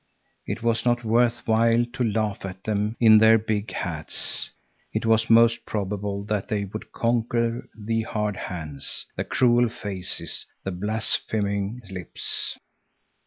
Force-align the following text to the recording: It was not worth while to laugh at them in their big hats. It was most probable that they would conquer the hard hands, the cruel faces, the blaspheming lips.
It 0.47 0.63
was 0.63 0.83
not 0.83 1.03
worth 1.03 1.45
while 1.47 1.85
to 1.93 2.03
laugh 2.03 2.43
at 2.43 2.63
them 2.63 2.95
in 2.99 3.19
their 3.19 3.37
big 3.37 3.69
hats. 3.71 4.49
It 4.91 5.05
was 5.05 5.29
most 5.29 5.63
probable 5.63 6.23
that 6.23 6.47
they 6.47 6.65
would 6.65 6.91
conquer 6.91 7.69
the 7.77 8.01
hard 8.01 8.35
hands, 8.35 9.05
the 9.15 9.23
cruel 9.23 9.69
faces, 9.69 10.47
the 10.63 10.71
blaspheming 10.71 11.83
lips. 11.91 12.57